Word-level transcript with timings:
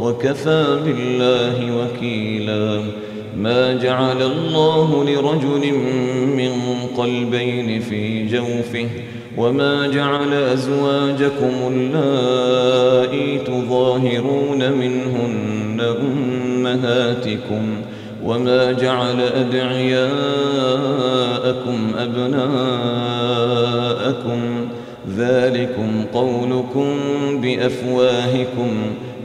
وكفى 0.00 0.78
بالله 0.84 1.76
وكيلا. 1.76 2.82
ما 3.36 3.74
جعل 3.74 4.22
الله 4.22 5.04
لرجل 5.04 5.74
من 6.36 6.52
قلبين 6.96 7.80
في 7.80 8.26
جوفه 8.26 8.88
وما 9.36 9.86
جعل 9.86 10.32
أزواجكم 10.32 11.52
اللائي 11.72 13.38
تظاهرون 13.38 14.72
منهن 14.72 15.80
أمهاتكم 16.00 17.62
وما 18.24 18.72
جعل 18.72 19.20
أدعياءكم 19.20 20.10
أبناءكم. 21.98 22.80
ذلكم 25.16 26.04
قولكم 26.14 26.96
بأفواهكم. 27.42 28.70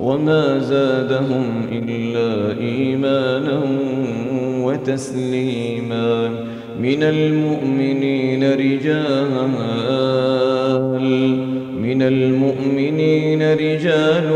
وما 0.00 0.58
زادهم 0.58 1.66
إلا 1.72 2.60
إيمانا 2.60 3.60
وتسليما 4.62 6.28
من 6.80 7.02
المؤمنين 7.02 8.52
رجال 8.52 9.24
من 11.94 12.02
المؤمنين 12.02 13.42
رجال 13.52 14.30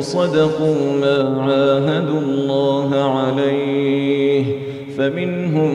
صدقوا 0.00 0.92
ما 1.00 1.40
عاهدوا 1.40 2.20
الله 2.20 2.94
عليه 2.94 4.44
فمنهم 4.98 5.74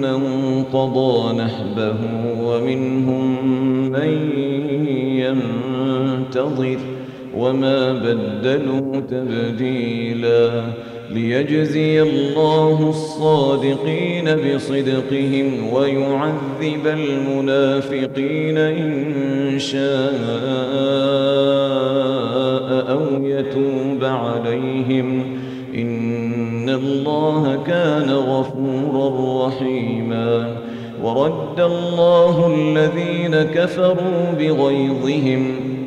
من 0.00 0.18
قضى 0.72 1.36
نحبه 1.36 1.94
ومنهم 2.42 3.46
من 3.90 4.30
ينتظر 5.18 6.78
وما 7.36 7.92
بدلوا 7.92 9.00
تبديلا 9.10 10.62
ليجزي 11.10 12.02
الله 12.02 12.88
الصادقين 12.90 14.24
بصدقهم 14.24 15.72
ويعذب 15.72 16.86
المنافقين 16.86 18.58
إن 18.58 19.58
شاء 19.58 20.12
أو 22.88 23.24
يتوب 23.24 24.04
عليهم. 24.04 25.24
إن 25.74 26.68
الله 26.68 27.62
كان 27.66 28.10
غفورا 28.10 29.46
رحيما. 29.46 30.56
ورد 31.02 31.60
الله 31.60 32.54
الذين 32.56 33.42
كفروا 33.42 34.32
بغيظهم 34.38 35.71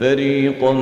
فريقا 0.00 0.76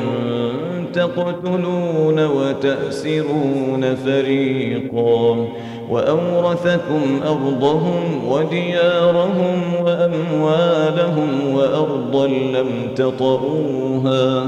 تقتلون 0.92 2.26
وتأسرون 2.26 3.94
فريقا 3.94 5.48
وأورثكم 5.90 7.20
أرضهم 7.26 8.28
وديارهم 8.28 9.60
وأموالهم 9.84 11.54
وأرضا 11.54 12.26
لم 12.26 12.68
تطروها 12.96 14.46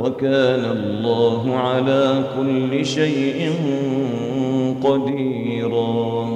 وكان 0.00 0.64
الله 0.64 1.56
على 1.56 2.22
كل 2.38 2.86
شيء 2.86 3.52
قديرا 4.84 6.35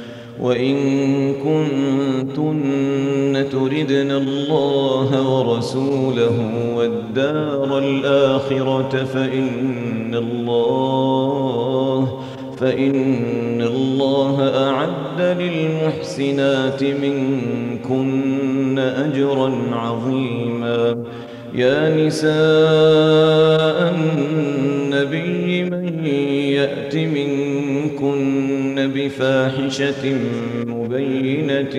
وإن 0.41 0.75
كنتن 1.33 3.45
تردن 3.51 4.11
الله 4.11 5.29
ورسوله 5.29 6.37
والدار 6.75 7.79
الآخرة 7.79 9.03
فإن 9.03 10.15
الله 10.15 12.19
فإن 12.57 13.61
الله 13.61 14.67
أعد 14.69 15.21
للمحسنات 15.21 16.83
منكن 16.83 18.79
أجرا 18.79 19.51
عظيما. 19.71 21.03
يا 21.55 22.05
نساء 22.05 23.95
النبي 23.95 25.63
من 25.63 26.05
يأت 26.05 26.95
منكن 26.95 27.40
بفاحشة 29.01 30.15
مبينة 30.67 31.75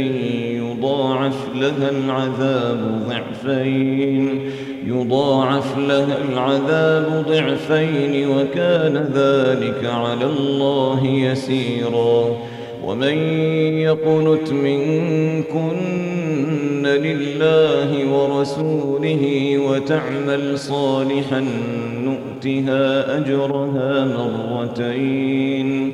يضاعف 0.57 1.37
لها 1.55 1.91
العذاب 1.91 3.05
ضعفين 3.09 4.41
يضاعف 4.87 5.79
لها 5.79 6.17
العذاب 6.33 7.25
ضعفين 7.29 8.29
وكان 8.29 8.97
ذلك 9.15 9.85
على 9.85 10.25
الله 10.25 11.07
يسيرا. 11.07 12.37
ومن 12.85 13.19
يقنت 13.79 14.53
منكن 14.53 15.77
لله 16.87 18.15
ورسوله 18.15 19.59
وتعمل 19.59 20.59
صالحا 20.59 21.45
نؤتها 22.05 23.19
أجرها 23.19 24.05
مرتين. 24.05 25.93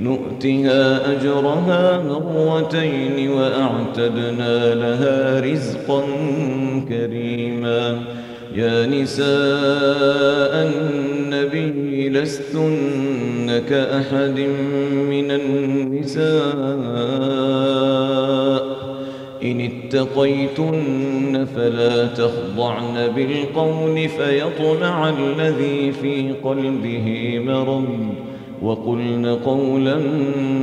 نؤتها 0.00 1.12
أجرها 1.12 2.02
مرتين 2.02 3.30
وأعتدنا 3.30 4.74
لها 4.74 5.40
رزقا 5.40 6.02
كريما. 6.88 8.02
يا 8.54 8.86
نساء 8.86 9.28
النبي 10.68 12.08
لستن 12.08 13.62
كأحد 13.68 14.40
من 15.10 15.30
النساء. 15.30 16.48
إن 19.42 19.60
اتقيتن 19.60 21.46
فلا 21.56 22.06
تخضعن 22.06 23.08
بالقول 23.16 24.08
فيطمع 24.08 25.08
الذي 25.08 25.92
في 25.92 26.32
قلبه 26.44 27.38
مرض. 27.46 27.88
وقلن 28.62 29.26
قولا 29.26 29.96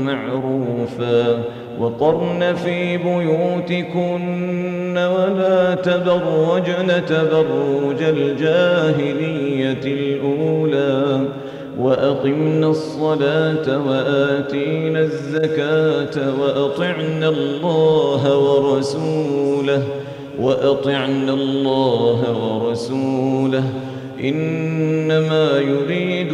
معروفا 0.06 1.44
وقرن 1.80 2.56
في 2.56 2.98
بيوتكن 2.98 4.98
ولا 4.98 5.76
تبرجن 5.76 7.06
تبرج 7.06 8.02
الجاهلية 8.02 9.82
الأولى 9.86 11.22
وأقمنا 11.80 12.68
الصلاة 12.68 13.88
وآتينا 13.88 15.00
الزكاة 15.00 16.34
وأطعنا 16.42 17.30
الله 17.30 18.38
ورسوله 18.38 19.84
وأطعنا 20.40 21.34
الله 21.34 22.22
ورسوله 22.44 23.64
إنما 24.24 25.60
يريد 25.60 26.34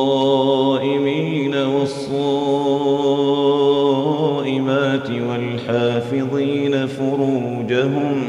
والصائمات 1.55 2.69
والحافظين 5.29 6.87
فروجهم 6.87 8.23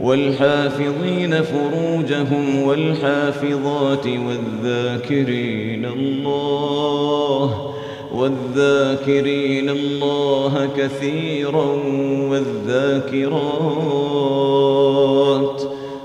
والحافظين 0.00 1.42
فروجهم 1.42 2.62
والحافظات 2.62 4.06
والذاكرين 4.06 5.84
الله 5.84 7.70
والذاكرين 8.14 9.68
الله 9.68 10.68
كثيرا 10.76 11.66
والذاكرات 12.30 14.00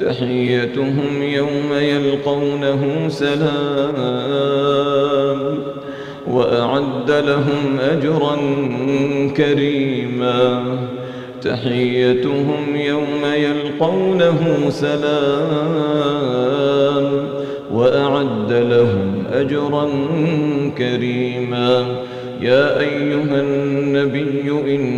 تحيتهم 0.00 1.22
يوم 1.22 1.72
يلقونه 1.72 3.08
سلام 3.08 4.28
وأعد 6.30 7.10
لهم 7.10 7.78
أجرا 7.92 8.36
كريما. 9.36 10.64
تحيتهم 11.42 12.76
يوم 12.76 13.24
يلقونه 13.34 14.70
سلام 14.70 15.08
وأعد 17.72 18.52
لهم 18.52 19.24
أجرا 19.32 19.88
كريما. 20.78 21.86
يا 22.40 22.80
أيها 22.80 23.40
النبي 23.40 24.50
إنا 24.74 24.97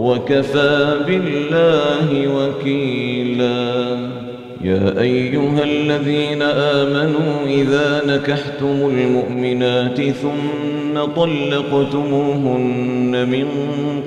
وكفى 0.00 0.96
بالله 1.06 2.08
وكيلا. 2.36 3.70
يا 4.64 5.00
أيها 5.00 5.64
الذين 5.64 6.42
آمنوا 6.42 7.46
إذا 7.46 8.02
نكحتم 8.06 8.90
المؤمنات 8.94 10.00
ثم 10.00 11.04
طلقتموهن 11.16 13.12
من 13.28 13.46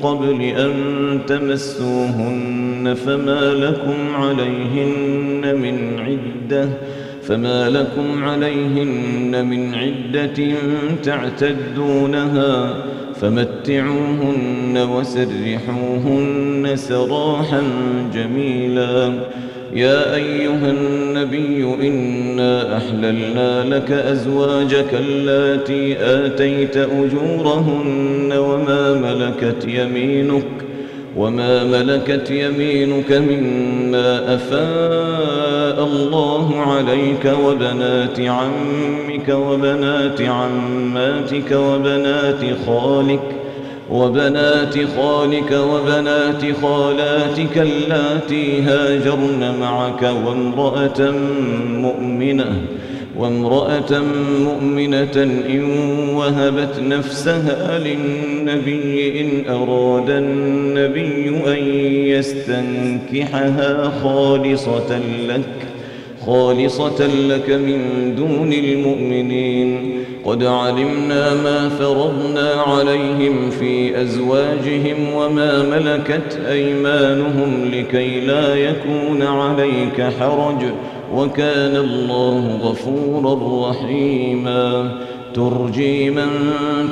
قبل 0.02 0.42
أن 0.42 0.74
تمسوهن 1.28 2.96
فما 3.06 3.54
لكم 3.54 4.16
عليهن 4.16 5.56
من 5.56 6.00
عدة 6.00 6.70
فما 7.24 7.70
لكم 7.70 8.24
عليهن 8.24 9.46
من 9.46 9.76
عدة 9.76 10.54
تعتدونها. 11.04 12.76
فمتعوهن 13.24 14.78
وسرحوهن 14.78 16.72
سراحا 16.76 17.62
جميلا. 18.14 19.14
يا 19.74 20.16
أيها 20.16 20.72
النبي 20.72 21.64
إنا 21.88 22.78
أحللنا 22.78 23.76
لك 23.76 23.92
أزواجك 23.92 24.94
اللاتي 24.94 25.96
آتيت 26.00 26.78
أجورهن 26.78 28.34
وما 28.34 28.94
ملكت 28.94 29.68
يمينك 29.68 30.46
وما 31.18 31.64
ملكت 31.64 32.32
يمينك 32.32 33.12
مما 33.12 34.36
أفاء 34.36 35.53
الله 35.80 36.62
عليك 36.62 37.34
وبنات 37.46 38.20
عمك 38.20 39.30
وبنات 39.30 40.22
عماتك 40.22 41.52
وبنات 41.52 42.42
خالك 42.68 43.44
وبنات 43.92 44.76
خالك 44.98 45.52
وبنات 45.52 46.42
خالاتك 46.62 47.58
اللاتي 47.58 48.62
هاجرن 48.62 49.56
معك 49.60 50.02
وامرأة 50.26 51.12
مؤمنة 51.68 52.62
وامرأة 53.18 54.02
مؤمنة 54.40 55.24
إن 55.50 55.64
وهبت 56.16 56.80
نفسها 56.80 57.80
للنبي 57.80 59.22
إن 59.22 59.54
أراد 59.54 60.10
النبي 60.10 61.30
أن 61.48 61.66
يستنكحها 62.08 63.92
خالصة 64.04 65.00
لك 65.28 65.63
خالصة 66.26 67.08
لك 67.08 67.50
من 67.50 67.80
دون 68.16 68.54
المؤمنين. 68.54 70.00
قد 70.26 70.44
علمنا 70.44 71.34
ما 71.34 71.70
فرضنا 71.70 72.52
عليهم 72.52 73.50
في 73.50 74.02
أزواجهم 74.02 75.14
وما 75.14 75.64
ملكت 75.64 76.40
أيمانهم 76.50 77.72
لكي 77.74 78.20
لا 78.20 78.56
يكون 78.56 79.22
عليك 79.22 80.02
حرج. 80.20 80.64
وكان 81.16 81.76
الله 81.76 82.60
غفورا 82.64 83.70
رحيما. 83.70 84.92
ترجي 85.34 86.10
من 86.10 86.28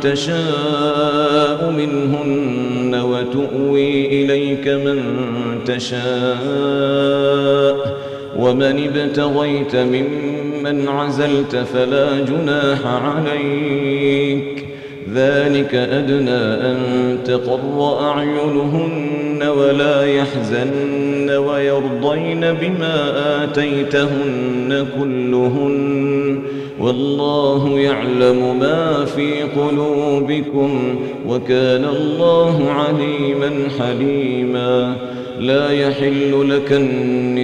تشاء 0.02 1.74
منهن 1.78 2.96
وتؤوي 2.96 4.06
إليك 4.06 4.68
من 4.68 5.04
تشاء. 5.66 6.02
ومن 8.42 8.90
ابتغيت 8.90 9.76
ممن 9.76 10.88
عزلت 10.88 11.56
فلا 11.56 12.20
جناح 12.20 12.80
عليك. 12.86 14.66
ذلك 15.16 15.76
أدنى 15.76 16.44
أن 16.70 16.78
تقر 17.26 18.00
أعينهن 18.10 19.44
ولا 19.58 20.06
يحزن 20.06 21.30
ويرضين 21.30 22.40
بما 22.40 22.98
آتيتهن 23.44 24.88
كلهن. 25.00 26.40
والله 26.80 27.80
يعلم 27.80 28.60
ما 28.60 29.06
في 29.06 29.32
قلوبكم 29.42 30.96
وكان 31.28 31.86
الله 31.86 32.72
عليما 32.72 33.52
حليما. 33.80 34.96
لا 35.40 35.72
يحل 35.72 36.50
لك 36.50 36.72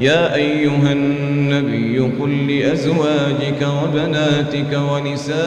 يا 0.00 0.34
أيها 0.34 0.92
النبي 0.92 1.98
قل 1.98 2.46
لأزواجك 2.52 3.68
وبناتك 3.82 4.80
ونساء 4.92 5.38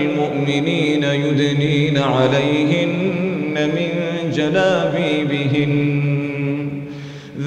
المؤمنين 0.00 1.04
يدنين 1.04 1.98
عليهن 1.98 3.54
من 3.54 3.90
جلابيبهن 4.32 5.87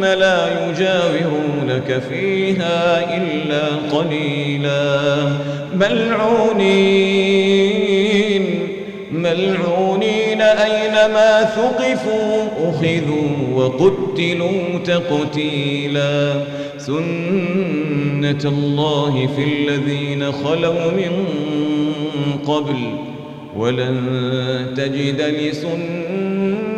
لا 0.00 0.68
يجاورونك 0.68 2.02
فيها 2.10 2.98
إلا 3.16 3.66
قليلا. 3.98 4.98
ملعونين. 5.74 6.70
ملعونين 9.12 10.40
أينما 10.40 11.44
ثقفوا 11.44 12.48
أخذوا 12.58 13.28
وقتلوا 13.54 14.78
تقتيلا. 14.84 16.44
سنة 16.78 18.44
الله 18.44 19.28
في 19.36 19.44
الذين 19.44 20.32
خلوا 20.32 20.90
من 20.90 21.26
قبل 22.46 22.76
ولن 23.56 23.96
تجد 24.76 25.20
لسنة 25.20 26.69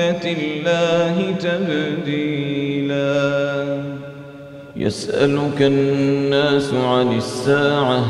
الله 0.00 1.34
تبديلا. 1.40 3.16
يسألك 4.76 5.62
الناس 5.62 6.74
عن 6.74 7.16
الساعة 7.16 8.04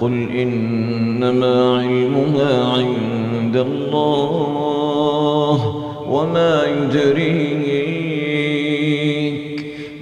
قل 0.00 0.28
إنما 0.30 1.78
علمها 1.78 2.72
عند 2.72 3.56
الله 3.56 5.76
وما 6.08 6.64
يدريك 6.64 7.64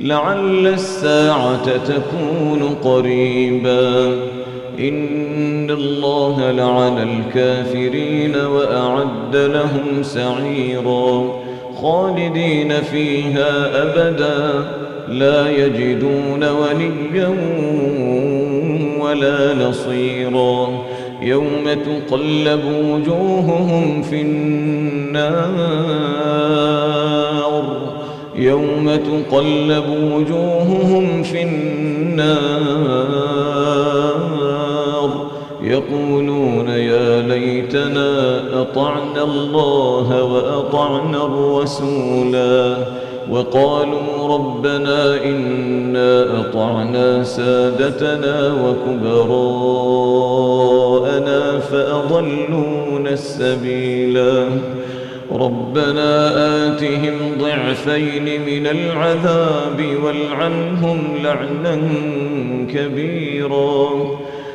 لعل 0.01 0.67
الساعة 0.67 1.77
تكون 1.77 2.75
قريبا. 2.85 4.17
إن 4.79 5.71
الله 5.71 6.51
لعن 6.51 6.99
الكافرين 6.99 8.37
وأعد 8.37 9.37
لهم 9.37 10.03
سعيرا 10.03 11.43
خالدين 11.83 12.73
فيها 12.73 13.83
أبدا 13.83 14.65
لا 15.09 15.51
يجدون 15.51 16.45
وليا 16.45 17.35
ولا 19.01 19.55
نصيرا 19.55 20.69
يوم 21.23 21.65
تقلب 21.65 22.61
وجوههم 22.85 24.03
في 24.03 24.23
النار 24.23 25.73
يوم 28.37 28.91
تقلب 28.97 29.85
وجوههم 30.13 31.23
في 31.23 31.43
النار 31.43 33.32
يقولون 35.83 36.69
يا 36.69 37.23
ليتنا 37.23 38.41
أطعنا 38.63 39.23
الله 39.23 40.25
وأطعنا 40.25 41.25
الرسولا 41.25 42.77
وقالوا 43.31 44.29
ربنا 44.35 45.25
إنا 45.25 46.41
أطعنا 46.41 47.25
سادتنا 47.25 48.53
وكبراءنا 48.65 49.59
فأضلون 51.59 53.07
السبيلا 53.07 54.45
ربنا 55.33 56.33
آتهم 56.67 57.15
ضعفين 57.41 58.25
من 58.25 58.67
العذاب 58.67 59.97
والعنهم 60.05 61.17
لعنا 61.25 61.79
كبيرا 62.75 63.89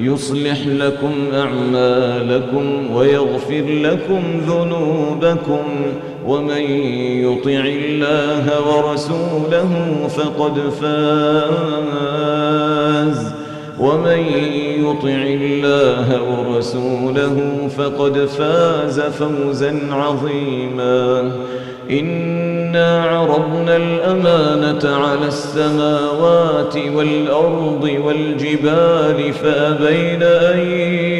يصلح 0.00 0.66
لكم 0.66 1.12
أعمالكم 1.34 2.90
ويغفر 2.94 3.64
لكم 3.68 4.22
ذنوبكم 4.48 5.64
ومن 6.26 6.60
يطع 7.24 7.64
الله 7.66 8.44
ورسوله 8.68 9.70
فقد 10.08 10.60
فاز 10.80 11.74
ومن 13.78 14.18
يطع 14.78 15.22
الله 15.40 16.06
ورسوله 16.22 17.68
فقد 17.76 18.18
فاز 18.18 19.00
فوزا 19.00 19.80
عظيما. 19.90 21.32
إن 21.90 22.53
إنا 22.74 23.02
عرضنا 23.02 23.76
الأمانة 23.76 24.96
على 24.96 25.26
السماوات 25.26 26.76
والأرض 26.76 27.98
والجبال 28.04 29.32
فأبين 29.32 30.22
أن 30.22 30.58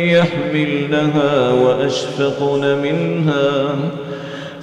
يحملنها 0.08 1.50
وأشفقن 1.50 2.78
منها 2.82 3.74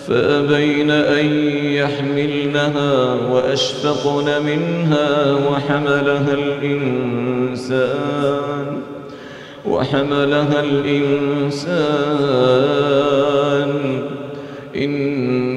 فأبين 0.07 0.91
أن 0.91 1.25
يحملنها 1.63 3.13
وأشفقن 3.31 4.43
منها 4.45 5.33
وحملها 5.49 6.33
الإنسان 6.33 7.91
وحملها 9.65 10.59
الإنسان 10.59 12.51